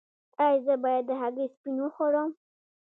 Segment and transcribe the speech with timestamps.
[0.43, 2.29] ایا زه باید د هګۍ سپین وخورم؟